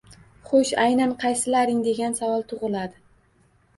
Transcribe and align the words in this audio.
Xo‘sh, 0.45 0.71
aynan 0.83 1.13
qaysilarining 1.23 1.85
degan 1.91 2.19
savol 2.21 2.45
tug‘iladi. 2.55 3.03